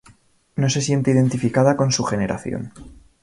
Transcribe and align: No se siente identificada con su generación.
No 0.55 0.67
se 0.71 0.81
siente 0.81 1.11
identificada 1.11 1.77
con 1.77 1.91
su 1.91 2.03
generación. 2.05 2.73